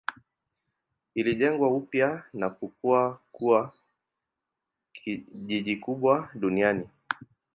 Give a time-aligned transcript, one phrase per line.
[1.15, 3.71] Ilijengwa upya na kukua kuwa
[5.45, 6.89] jiji kubwa duniani.